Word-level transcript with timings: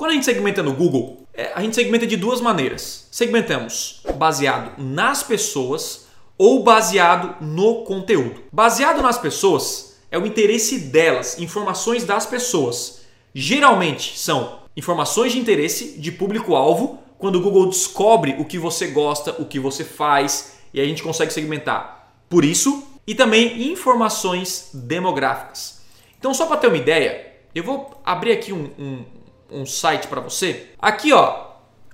Quando 0.00 0.12
a 0.12 0.14
gente 0.14 0.24
segmenta 0.24 0.62
no 0.62 0.72
Google, 0.72 1.26
é, 1.34 1.52
a 1.54 1.60
gente 1.60 1.74
segmenta 1.74 2.06
de 2.06 2.16
duas 2.16 2.40
maneiras. 2.40 3.06
Segmentamos 3.10 4.00
baseado 4.16 4.80
nas 4.82 5.22
pessoas 5.22 6.06
ou 6.38 6.62
baseado 6.62 7.36
no 7.44 7.84
conteúdo. 7.84 8.44
Baseado 8.50 9.02
nas 9.02 9.18
pessoas 9.18 9.98
é 10.10 10.18
o 10.18 10.24
interesse 10.24 10.78
delas, 10.78 11.38
informações 11.38 12.02
das 12.02 12.24
pessoas. 12.24 13.02
Geralmente 13.34 14.18
são 14.18 14.60
informações 14.74 15.32
de 15.32 15.38
interesse 15.38 15.98
de 15.98 16.10
público-alvo, 16.10 16.98
quando 17.18 17.36
o 17.36 17.42
Google 17.42 17.66
descobre 17.66 18.36
o 18.38 18.46
que 18.46 18.58
você 18.58 18.86
gosta, 18.86 19.32
o 19.38 19.44
que 19.44 19.60
você 19.60 19.84
faz, 19.84 20.60
e 20.72 20.80
a 20.80 20.84
gente 20.86 21.02
consegue 21.02 21.30
segmentar 21.30 22.14
por 22.26 22.42
isso, 22.42 22.84
e 23.06 23.14
também 23.14 23.70
informações 23.70 24.70
demográficas. 24.72 25.82
Então, 26.18 26.32
só 26.32 26.46
para 26.46 26.56
ter 26.56 26.68
uma 26.68 26.78
ideia, 26.78 27.34
eu 27.54 27.62
vou 27.62 28.00
abrir 28.02 28.32
aqui 28.32 28.50
um, 28.50 28.70
um, 28.78 29.04
um 29.50 29.66
site 29.66 30.06
para 30.06 30.20
você. 30.20 30.70
Aqui, 30.78 31.12
ó, 31.12 31.50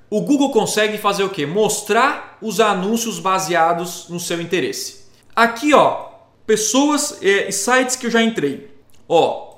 o 0.08 0.20
Google 0.20 0.50
consegue 0.50 0.98
fazer 0.98 1.24
o 1.24 1.30
que? 1.30 1.44
Mostrar 1.46 2.38
os 2.40 2.60
anúncios 2.60 3.18
baseados 3.18 4.08
no 4.08 4.20
seu 4.20 4.40
interesse. 4.40 5.06
Aqui, 5.34 5.74
ó, 5.74 6.06
pessoas 6.46 7.18
e 7.20 7.50
sites 7.50 7.96
que 7.96 8.06
eu 8.06 8.10
já 8.10 8.22
entrei. 8.22 8.74
Ó, 9.08 9.56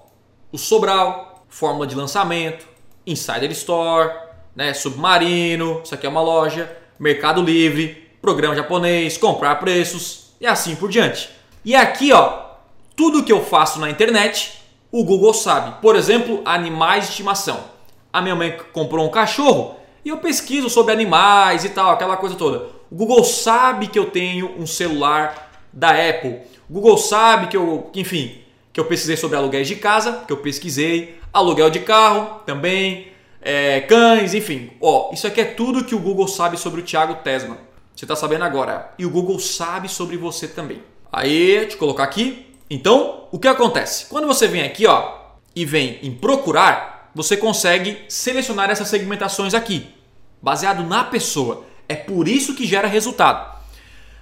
o 0.50 0.59
Sobral, 0.59 1.45
fórmula 1.48 1.87
de 1.87 1.95
lançamento, 1.95 2.66
Insider 3.06 3.50
Store, 3.52 4.12
né, 4.54 4.74
Submarino, 4.74 5.82
isso 5.84 5.95
aqui 5.95 6.06
é 6.06 6.09
uma 6.09 6.23
loja, 6.23 6.70
Mercado 6.98 7.42
Livre, 7.42 8.10
programa 8.20 8.56
japonês, 8.56 9.16
comprar 9.16 9.56
preços 9.56 10.34
e 10.40 10.46
assim 10.46 10.74
por 10.74 10.90
diante. 10.90 11.30
E 11.65 11.74
aqui, 11.74 12.12
ó, 12.12 12.48
tudo 12.96 13.23
que 13.23 13.32
eu 13.32 13.45
faço 13.45 13.78
na 13.78 13.90
internet, 13.90 14.60
o 14.90 15.04
Google 15.04 15.34
sabe. 15.34 15.80
Por 15.80 15.95
exemplo, 15.95 16.42
animais 16.45 17.04
de 17.04 17.10
estimação. 17.10 17.77
A 18.12 18.22
minha 18.22 18.34
mãe 18.34 18.56
comprou 18.72 19.06
um 19.06 19.10
cachorro 19.10 19.76
e 20.04 20.08
eu 20.08 20.18
pesquiso 20.18 20.70
sobre 20.70 20.92
animais 20.92 21.64
e 21.64 21.68
tal, 21.68 21.90
aquela 21.90 22.16
coisa 22.16 22.34
toda. 22.34 22.66
O 22.90 22.95
Google 22.95 23.23
sabe 23.24 23.88
que 23.88 23.98
eu 23.98 24.10
tenho 24.10 24.54
um 24.59 24.66
celular 24.66 25.50
da 25.73 25.90
Apple. 25.90 26.40
O 26.68 26.73
Google 26.73 26.96
sabe 26.96 27.48
que 27.48 27.56
eu, 27.56 27.90
enfim, 27.95 28.38
que 28.73 28.80
eu 28.80 28.87
pesquisei 28.87 29.16
sobre 29.16 29.37
aluguéis 29.37 29.68
de 29.68 29.76
casa, 29.76 30.24
que 30.26 30.32
eu 30.32 30.38
pesquisei, 30.38 31.18
aluguel 31.32 31.70
de 31.70 31.80
carro 31.80 32.40
também, 32.46 33.09
é, 33.42 33.80
cães, 33.82 34.34
enfim. 34.34 34.70
Ó, 34.80 35.12
isso 35.12 35.26
aqui 35.26 35.40
é 35.40 35.45
tudo 35.45 35.84
que 35.84 35.95
o 35.95 35.98
Google 35.98 36.28
sabe 36.28 36.56
sobre 36.56 36.80
o 36.80 36.84
Thiago 36.84 37.16
Tesma. 37.16 37.59
Você 37.95 38.04
está 38.04 38.15
sabendo 38.15 38.45
agora. 38.45 38.93
E 38.98 39.04
o 39.04 39.10
Google 39.10 39.38
sabe 39.38 39.88
sobre 39.88 40.16
você 40.16 40.46
também. 40.46 40.82
Aí, 41.10 41.66
te 41.66 41.76
colocar 41.76 42.04
aqui. 42.04 42.46
Então, 42.70 43.24
o 43.32 43.38
que 43.38 43.48
acontece? 43.48 44.06
Quando 44.06 44.26
você 44.26 44.46
vem 44.46 44.62
aqui, 44.62 44.87
ó, 44.87 45.16
e 45.54 45.65
vem 45.65 45.98
em 46.02 46.12
procurar, 46.12 46.98
você 47.19 47.37
consegue 47.37 48.05
selecionar 48.09 48.71
essas 48.71 48.87
segmentações 48.87 49.52
aqui, 49.52 49.93
baseado 50.41 50.85
na 50.85 51.02
pessoa. 51.02 51.65
É 51.88 51.97
por 51.97 52.29
isso 52.29 52.55
que 52.55 52.65
gera 52.65 52.87
resultado. 52.87 53.59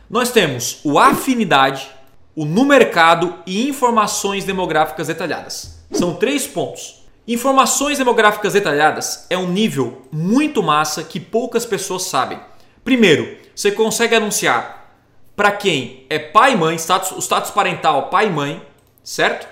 Nós 0.09 0.31
temos 0.31 0.81
o 0.83 0.99
afinidade, 0.99 1.91
o 2.35 2.47
no 2.47 2.65
mercado 2.65 3.35
e 3.45 3.69
informações 3.69 4.47
demográficas 4.47 5.09
detalhadas. 5.09 5.79
São 5.93 6.15
três 6.15 6.47
pontos. 6.47 7.03
Informações 7.29 7.99
demográficas 7.99 8.55
detalhadas 8.55 9.27
é 9.29 9.37
um 9.37 9.51
nível 9.51 10.07
muito 10.11 10.63
massa 10.63 11.05
que 11.05 11.21
poucas 11.21 11.67
pessoas 11.67 12.05
sabem. 12.05 12.41
Primeiro, 12.83 13.37
você 13.55 13.71
consegue 13.71 14.15
anunciar 14.15 14.97
para 15.37 15.53
quem 15.53 16.07
é 16.09 16.19
pai 16.19 16.55
e 16.55 16.57
mãe, 16.57 16.77
status, 16.77 17.13
o 17.13 17.19
status 17.19 17.51
parental 17.51 18.09
pai 18.09 18.29
e 18.29 18.31
mãe, 18.31 18.63
certo? 19.05 19.47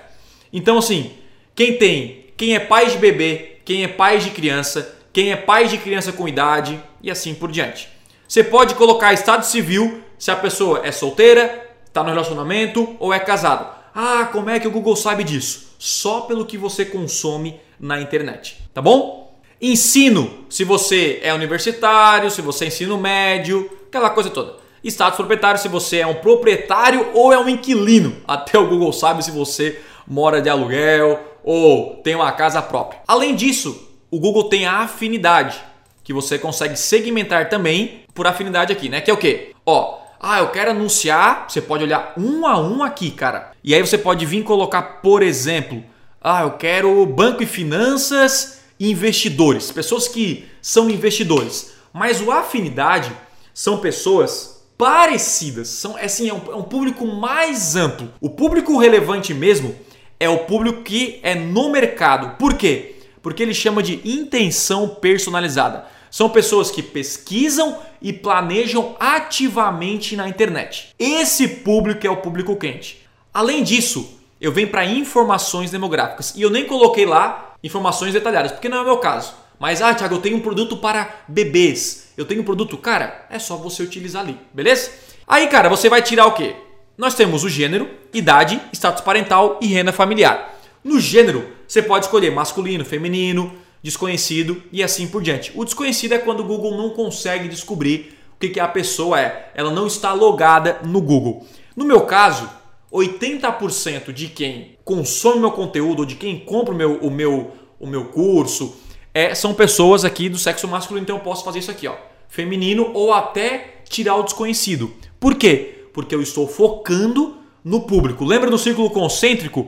Então 0.51 0.79
assim, 0.79 1.13
quem 1.53 1.77
tem, 1.77 2.24
quem 2.37 2.55
é 2.55 2.59
pai 2.59 2.87
de 2.89 2.97
bebê, 2.97 3.57
quem 3.63 3.83
é 3.83 3.87
pai 3.87 4.17
de 4.17 4.29
criança, 4.29 4.97
quem 5.13 5.31
é 5.31 5.35
pai 5.35 5.67
de 5.67 5.77
criança 5.77 6.11
com 6.11 6.27
idade 6.27 6.81
e 7.01 7.09
assim 7.09 7.33
por 7.33 7.51
diante. 7.51 7.89
Você 8.27 8.43
pode 8.43 8.75
colocar 8.75 9.13
estado 9.13 9.45
civil 9.45 10.01
se 10.17 10.31
a 10.31 10.35
pessoa 10.35 10.81
é 10.83 10.91
solteira, 10.91 11.69
está 11.85 12.03
no 12.03 12.09
relacionamento 12.09 12.95
ou 12.99 13.13
é 13.13 13.19
casado. 13.19 13.73
Ah, 13.93 14.29
como 14.31 14.49
é 14.49 14.59
que 14.59 14.67
o 14.67 14.71
Google 14.71 14.95
sabe 14.95 15.23
disso? 15.23 15.75
Só 15.79 16.21
pelo 16.21 16.45
que 16.45 16.57
você 16.57 16.83
consome 16.83 17.59
na 17.79 18.01
internet, 18.01 18.57
tá 18.73 18.81
bom? 18.81 19.39
Ensino, 19.61 20.45
se 20.49 20.63
você 20.63 21.19
é 21.23 21.33
universitário, 21.33 22.29
se 22.29 22.41
você 22.41 22.65
é 22.65 22.67
ensino 22.67 22.97
médio, 22.97 23.69
aquela 23.87 24.09
coisa 24.09 24.29
toda 24.29 24.65
status 24.89 25.17
proprietário 25.17 25.59
se 25.59 25.67
você 25.67 25.97
é 25.99 26.07
um 26.07 26.15
proprietário 26.15 27.07
ou 27.13 27.33
é 27.33 27.39
um 27.39 27.49
inquilino. 27.49 28.15
Até 28.27 28.57
o 28.57 28.67
Google 28.67 28.93
sabe 28.93 29.23
se 29.23 29.31
você 29.31 29.79
mora 30.07 30.41
de 30.41 30.49
aluguel 30.49 31.19
ou 31.45 31.97
tem 31.97 32.15
uma 32.15 32.31
casa 32.31 32.59
própria. 32.59 32.99
Além 33.07 33.35
disso, 33.35 33.87
o 34.09 34.19
Google 34.19 34.45
tem 34.49 34.65
a 34.65 34.79
afinidade, 34.79 35.61
que 36.03 36.11
você 36.11 36.39
consegue 36.39 36.75
segmentar 36.75 37.49
também 37.49 38.03
por 38.15 38.25
afinidade 38.25 38.73
aqui, 38.73 38.89
né? 38.89 38.99
Que 38.99 39.11
é 39.11 39.13
o 39.13 39.17
quê? 39.17 39.53
Ó, 39.63 39.99
ah, 40.19 40.39
eu 40.39 40.49
quero 40.49 40.71
anunciar, 40.71 41.45
você 41.47 41.61
pode 41.61 41.83
olhar 41.83 42.13
um 42.17 42.47
a 42.47 42.59
um 42.59 42.81
aqui, 42.81 43.11
cara. 43.11 43.51
E 43.63 43.75
aí 43.75 43.81
você 43.81 43.97
pode 43.97 44.25
vir 44.25 44.43
colocar, 44.43 44.81
por 44.81 45.21
exemplo, 45.21 45.83
ah, 46.19 46.41
eu 46.41 46.51
quero 46.53 47.05
banco 47.05 47.43
e 47.43 47.45
finanças 47.45 48.61
investidores, 48.79 49.71
pessoas 49.71 50.07
que 50.07 50.45
são 50.61 50.89
investidores. 50.89 51.73
Mas 51.93 52.21
o 52.21 52.31
afinidade 52.31 53.11
são 53.53 53.77
pessoas 53.77 54.65
parecidas. 54.77 55.67
São, 55.67 55.97
é 55.97 56.05
assim, 56.05 56.27
é 56.27 56.33
um, 56.33 56.41
é 56.51 56.55
um 56.55 56.63
público 56.63 57.05
mais 57.05 57.75
amplo. 57.75 58.11
O 58.19 58.29
público 58.29 58.77
relevante 58.79 59.33
mesmo 59.33 59.75
é 60.25 60.29
o 60.29 60.39
público 60.39 60.81
que 60.81 61.19
é 61.23 61.35
no 61.35 61.69
mercado. 61.69 62.35
Por 62.37 62.55
quê? 62.55 62.95
Porque 63.21 63.41
ele 63.41 63.53
chama 63.53 63.81
de 63.81 64.01
intenção 64.03 64.89
personalizada. 64.89 65.85
São 66.09 66.29
pessoas 66.29 66.71
que 66.71 66.81
pesquisam 66.81 67.77
e 68.01 68.13
planejam 68.13 68.95
ativamente 68.99 70.15
na 70.15 70.27
internet. 70.27 70.89
Esse 70.97 71.47
público 71.47 72.05
é 72.05 72.09
o 72.09 72.17
público 72.17 72.55
quente. 72.55 73.05
Além 73.33 73.63
disso, 73.63 74.19
eu 74.39 74.51
venho 74.51 74.69
para 74.69 74.85
informações 74.85 75.71
demográficas 75.71 76.33
e 76.35 76.41
eu 76.41 76.49
nem 76.49 76.65
coloquei 76.65 77.05
lá 77.05 77.55
informações 77.63 78.13
detalhadas, 78.13 78.51
porque 78.51 78.69
não 78.69 78.77
é 78.77 78.81
o 78.81 78.85
meu 78.85 78.97
caso. 78.97 79.33
Mas, 79.59 79.81
ah, 79.81 79.93
Thiago, 79.93 80.15
eu 80.15 80.21
tenho 80.21 80.37
um 80.37 80.41
produto 80.41 80.77
para 80.77 81.23
bebês. 81.27 82.13
Eu 82.17 82.25
tenho 82.25 82.41
um 82.41 82.45
produto. 82.45 82.77
Cara, 82.77 83.25
é 83.29 83.39
só 83.39 83.55
você 83.57 83.83
utilizar 83.83 84.23
ali, 84.23 84.37
beleza? 84.53 84.91
Aí, 85.27 85.47
cara, 85.47 85.69
você 85.69 85.89
vai 85.89 86.01
tirar 86.01 86.27
o 86.27 86.33
quê? 86.33 86.55
Nós 86.97 87.13
temos 87.13 87.43
o 87.43 87.49
gênero, 87.49 87.89
idade, 88.13 88.61
status 88.71 89.01
parental 89.01 89.59
e 89.61 89.67
renda 89.67 89.91
familiar. 89.91 90.59
No 90.83 90.99
gênero, 90.99 91.45
você 91.67 91.81
pode 91.81 92.05
escolher 92.05 92.31
masculino, 92.31 92.85
feminino, 92.85 93.51
desconhecido 93.83 94.63
e 94.71 94.81
assim 94.81 95.07
por 95.07 95.21
diante. 95.21 95.51
O 95.55 95.65
desconhecido 95.65 96.13
é 96.13 96.17
quando 96.17 96.39
o 96.39 96.45
Google 96.45 96.77
não 96.77 96.91
consegue 96.91 97.49
descobrir 97.49 98.17
o 98.35 98.39
que, 98.39 98.49
que 98.49 98.59
a 98.59 98.67
pessoa 98.67 99.19
é. 99.19 99.51
Ela 99.53 99.71
não 99.71 99.87
está 99.87 100.13
logada 100.13 100.79
no 100.83 101.01
Google. 101.01 101.45
No 101.75 101.83
meu 101.83 102.01
caso, 102.01 102.49
80% 102.93 104.13
de 104.13 104.27
quem 104.27 104.77
consome 104.85 105.41
meu 105.41 105.51
conteúdo 105.51 105.99
ou 105.99 106.05
de 106.05 106.15
quem 106.15 106.39
compra 106.39 106.73
o 106.73 106.77
meu, 106.77 106.97
o 106.99 107.11
meu, 107.11 107.51
o 107.77 107.85
meu 107.85 108.05
curso 108.05 108.77
é, 109.13 109.35
são 109.35 109.53
pessoas 109.53 110.05
aqui 110.05 110.29
do 110.29 110.37
sexo 110.37 110.67
masculino, 110.67 111.03
então 111.03 111.17
eu 111.17 111.23
posso 111.23 111.43
fazer 111.43 111.59
isso 111.59 111.71
aqui, 111.71 111.87
ó, 111.87 111.95
feminino 112.29 112.91
ou 112.93 113.13
até 113.13 113.81
tirar 113.89 114.15
o 114.15 114.23
desconhecido. 114.23 114.93
Por 115.19 115.35
quê? 115.35 115.74
Porque 115.95 116.13
eu 116.13 116.21
estou 116.21 116.45
focando 116.45 117.37
no 117.63 117.81
público. 117.83 118.25
Lembra 118.25 118.51
do 118.51 118.57
círculo 118.57 118.89
concêntrico? 118.89 119.67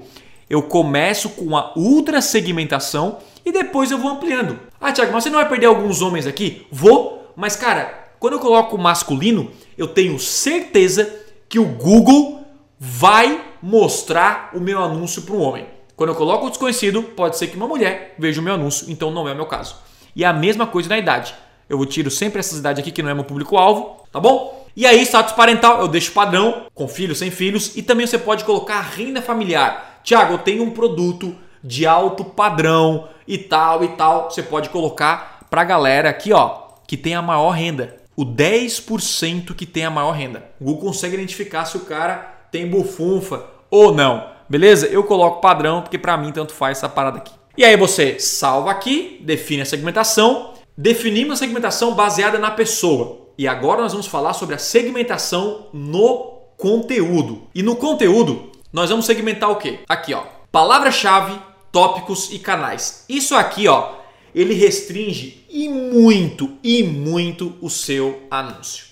Eu 0.49 0.61
começo 0.61 1.29
com 1.29 1.55
a 1.55 1.71
ultra 1.73 2.21
segmentação 2.21 3.19
e 3.45 3.51
depois 3.51 3.91
eu 3.91 3.97
vou 3.97 4.11
ampliando. 4.11 4.59
Ah, 4.79 4.91
Tiago, 4.91 5.13
mas 5.13 5.23
você 5.23 5.29
não 5.29 5.39
vai 5.39 5.47
perder 5.47 5.67
alguns 5.67 6.01
homens 6.01 6.27
aqui? 6.27 6.67
Vou, 6.69 7.31
mas 7.33 7.55
cara, 7.55 8.11
quando 8.19 8.33
eu 8.33 8.39
coloco 8.39 8.77
masculino, 8.77 9.49
eu 9.77 9.87
tenho 9.87 10.19
certeza 10.19 11.09
que 11.47 11.59
o 11.59 11.65
Google 11.65 12.41
vai 12.77 13.45
mostrar 13.61 14.51
o 14.53 14.59
meu 14.59 14.83
anúncio 14.83 15.21
para 15.21 15.33
um 15.33 15.41
homem. 15.41 15.65
Quando 15.95 16.09
eu 16.09 16.15
coloco 16.15 16.45
o 16.47 16.49
desconhecido, 16.49 17.03
pode 17.03 17.37
ser 17.37 17.47
que 17.47 17.55
uma 17.55 17.67
mulher 17.67 18.15
veja 18.19 18.41
o 18.41 18.43
meu 18.43 18.53
anúncio, 18.53 18.91
então 18.91 19.11
não 19.11 19.29
é 19.29 19.31
o 19.31 19.35
meu 19.35 19.45
caso. 19.45 19.77
E 20.13 20.25
é 20.25 20.27
a 20.27 20.33
mesma 20.33 20.67
coisa 20.67 20.89
na 20.89 20.97
idade. 20.97 21.33
Eu 21.69 21.83
tiro 21.85 22.11
sempre 22.11 22.39
essas 22.39 22.59
idades 22.59 22.81
aqui 22.81 22.91
que 22.91 23.01
não 23.01 23.09
é 23.09 23.13
meu 23.13 23.23
público-alvo, 23.23 24.03
tá 24.11 24.19
bom? 24.19 24.56
E 24.77 24.85
aí, 24.85 25.01
status 25.01 25.33
parental, 25.33 25.81
eu 25.81 25.87
deixo 25.89 26.11
padrão, 26.11 26.67
com 26.73 26.87
filhos, 26.87 27.17
sem 27.17 27.31
filhos, 27.31 27.75
e 27.75 27.81
também 27.81 28.05
você 28.05 28.17
pode 28.17 28.45
colocar 28.45 28.79
renda 28.79 29.21
familiar. 29.21 30.01
Tiago, 30.03 30.35
eu 30.35 30.37
tenho 30.37 30.63
um 30.63 30.69
produto 30.69 31.35
de 31.63 31.85
alto 31.85 32.23
padrão 32.23 33.09
e 33.27 33.37
tal 33.37 33.83
e 33.83 33.89
tal. 33.89 34.29
Você 34.29 34.43
pode 34.43 34.69
colocar 34.69 35.47
pra 35.49 35.63
galera 35.63 36.09
aqui, 36.09 36.31
ó, 36.31 36.59
que 36.87 36.95
tem 36.95 37.15
a 37.15 37.21
maior 37.21 37.49
renda. 37.49 37.97
O 38.15 38.23
10% 38.23 39.55
que 39.55 39.65
tem 39.65 39.83
a 39.83 39.89
maior 39.89 40.11
renda. 40.11 40.45
O 40.61 40.65
Google 40.65 40.83
consegue 40.91 41.15
identificar 41.15 41.65
se 41.65 41.75
o 41.75 41.81
cara 41.81 42.47
tem 42.51 42.69
bufunfa 42.69 43.45
ou 43.69 43.91
não 43.91 44.37
beleza? 44.49 44.87
Eu 44.87 45.03
coloco 45.03 45.41
padrão 45.41 45.81
porque 45.81 45.97
para 45.97 46.17
mim 46.17 46.31
tanto 46.31 46.53
faz 46.53 46.77
essa 46.77 46.89
parada 46.89 47.17
aqui. 47.17 47.33
E 47.57 47.63
aí 47.63 47.75
você 47.75 48.19
salva 48.19 48.71
aqui, 48.71 49.19
define 49.23 49.61
a 49.61 49.65
segmentação. 49.65 50.53
Definimos 50.77 51.33
a 51.33 51.37
segmentação 51.37 51.95
baseada 51.95 52.37
na 52.37 52.51
pessoa. 52.51 53.26
E 53.37 53.47
agora 53.47 53.81
nós 53.81 53.91
vamos 53.91 54.07
falar 54.07 54.33
sobre 54.33 54.55
a 54.55 54.57
segmentação 54.57 55.67
no 55.71 56.37
conteúdo. 56.57 57.43
E 57.53 57.61
no 57.61 57.75
conteúdo, 57.75 58.51
nós 58.73 58.89
vamos 58.89 59.05
segmentar 59.05 59.51
o 59.51 59.57
quê? 59.57 59.79
Aqui, 59.87 60.13
ó. 60.13 60.23
Palavra-chave, 60.51 61.39
tópicos 61.71 62.31
e 62.31 62.39
canais. 62.39 63.05
Isso 63.07 63.35
aqui, 63.35 63.67
ó, 63.67 63.97
ele 64.33 64.55
restringe 64.55 65.45
e 65.49 65.69
muito, 65.69 66.57
e 66.63 66.81
muito 66.83 67.55
o 67.61 67.69
seu 67.69 68.23
anúncio. 68.31 68.87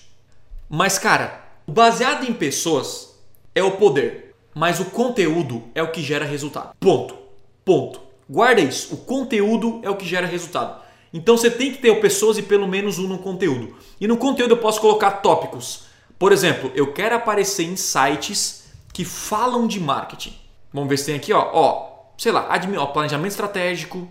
Mas, 0.68 0.98
cara, 0.98 1.44
baseado 1.66 2.24
em 2.28 2.32
pessoas 2.32 3.18
é 3.54 3.62
o 3.62 3.72
poder, 3.72 4.34
mas 4.54 4.78
o 4.78 4.84
conteúdo 4.86 5.64
é 5.74 5.82
o 5.82 5.90
que 5.90 6.02
gera 6.02 6.24
resultado. 6.24 6.76
Ponto. 6.78 7.16
Ponto. 7.64 8.00
Guarda 8.30 8.60
isso. 8.60 8.94
O 8.94 8.98
conteúdo 8.98 9.80
é 9.82 9.90
o 9.90 9.96
que 9.96 10.06
gera 10.06 10.26
resultado. 10.26 10.85
Então 11.16 11.34
você 11.34 11.50
tem 11.50 11.72
que 11.72 11.78
ter 11.78 11.98
pessoas 11.98 12.36
e 12.36 12.42
pelo 12.42 12.68
menos 12.68 12.98
um 12.98 13.08
no 13.08 13.16
conteúdo. 13.16 13.74
E 13.98 14.06
no 14.06 14.18
conteúdo 14.18 14.50
eu 14.50 14.58
posso 14.58 14.82
colocar 14.82 15.10
tópicos. 15.12 15.84
Por 16.18 16.30
exemplo, 16.30 16.70
eu 16.74 16.92
quero 16.92 17.16
aparecer 17.16 17.64
em 17.64 17.74
sites 17.74 18.66
que 18.92 19.02
falam 19.02 19.66
de 19.66 19.80
marketing. 19.80 20.34
Vamos 20.70 20.90
ver 20.90 20.98
se 20.98 21.06
tem 21.06 21.14
aqui, 21.14 21.32
ó, 21.32 21.50
ó 21.54 21.96
sei 22.18 22.30
lá, 22.30 22.46
ó, 22.76 22.86
planejamento 22.88 23.30
estratégico, 23.30 24.06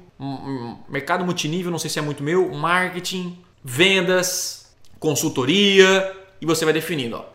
mercado 0.90 1.24
multinível, 1.24 1.72
não 1.72 1.78
sei 1.78 1.92
se 1.92 2.00
é 2.00 2.02
muito 2.02 2.24
meu, 2.24 2.52
marketing, 2.52 3.38
vendas, 3.64 4.76
consultoria 5.00 6.12
e 6.42 6.46
você 6.46 6.66
vai 6.66 6.74
definindo, 6.74 7.18
ó. 7.18 7.26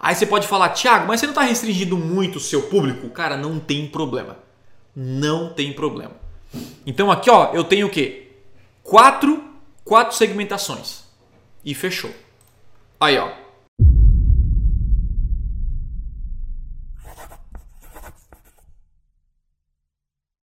Aí 0.00 0.16
você 0.16 0.26
pode 0.26 0.48
falar, 0.48 0.70
Thiago, 0.70 1.06
mas 1.06 1.20
você 1.20 1.26
não 1.26 1.32
está 1.32 1.42
restringindo 1.42 1.96
muito 1.96 2.36
o 2.36 2.40
seu 2.40 2.62
público? 2.62 3.08
Cara, 3.10 3.36
não 3.36 3.60
tem 3.60 3.86
problema. 3.86 4.36
Não 4.94 5.52
tem 5.52 5.72
problema. 5.72 6.16
Então 6.84 7.12
aqui, 7.12 7.30
ó, 7.30 7.52
eu 7.52 7.62
tenho 7.62 7.86
o 7.86 7.90
quê? 7.90 8.23
Quatro, 8.84 9.42
quatro 9.82 10.14
segmentações. 10.14 11.04
E 11.64 11.74
fechou. 11.74 12.14
Aí, 13.00 13.16
ó. 13.18 13.32